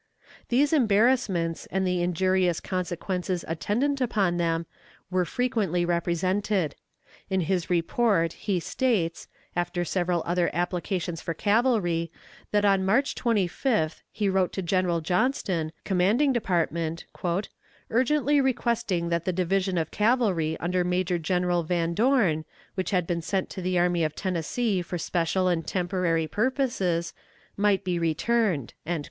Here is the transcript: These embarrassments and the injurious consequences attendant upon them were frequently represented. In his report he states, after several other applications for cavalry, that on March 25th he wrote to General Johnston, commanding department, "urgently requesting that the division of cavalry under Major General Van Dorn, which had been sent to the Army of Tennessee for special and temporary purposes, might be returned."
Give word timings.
These 0.49 0.73
embarrassments 0.73 1.67
and 1.69 1.85
the 1.85 2.01
injurious 2.01 2.59
consequences 2.59 3.45
attendant 3.47 4.01
upon 4.01 4.37
them 4.37 4.65
were 5.11 5.25
frequently 5.25 5.85
represented. 5.85 6.73
In 7.29 7.41
his 7.41 7.69
report 7.69 8.33
he 8.33 8.59
states, 8.59 9.27
after 9.55 9.85
several 9.85 10.23
other 10.25 10.49
applications 10.53 11.21
for 11.21 11.35
cavalry, 11.35 12.11
that 12.49 12.65
on 12.65 12.83
March 12.83 13.13
25th 13.13 14.01
he 14.11 14.27
wrote 14.27 14.51
to 14.53 14.63
General 14.63 15.01
Johnston, 15.01 15.71
commanding 15.85 16.33
department, 16.33 17.05
"urgently 17.91 18.41
requesting 18.41 19.09
that 19.09 19.25
the 19.25 19.31
division 19.31 19.77
of 19.77 19.91
cavalry 19.91 20.57
under 20.59 20.83
Major 20.83 21.19
General 21.19 21.61
Van 21.61 21.93
Dorn, 21.93 22.43
which 22.73 22.89
had 22.89 23.05
been 23.05 23.21
sent 23.21 23.51
to 23.51 23.61
the 23.61 23.77
Army 23.77 24.03
of 24.03 24.15
Tennessee 24.15 24.81
for 24.81 24.97
special 24.97 25.47
and 25.47 25.67
temporary 25.67 26.25
purposes, 26.25 27.13
might 27.55 27.83
be 27.83 27.99
returned." 27.99 28.73